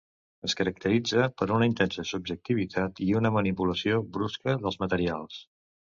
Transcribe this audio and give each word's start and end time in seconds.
Es 0.47 0.53
caracteritza 0.59 1.25
per 1.41 1.47
una 1.57 1.67
intensa 1.71 2.05
subjectivitat 2.13 3.03
i 3.09 3.13
una 3.21 3.33
manipulació 3.39 4.01
brusca 4.17 4.57
dels 4.65 4.85
materials. 4.87 5.39